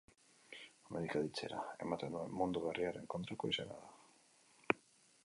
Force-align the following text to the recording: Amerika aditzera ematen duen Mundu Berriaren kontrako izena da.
Amerika 0.91 1.19
aditzera 1.19 1.59
ematen 1.87 2.17
duen 2.17 2.33
Mundu 2.39 2.63
Berriaren 2.65 3.07
kontrako 3.15 3.53
izena 3.55 3.79
da. 3.85 4.81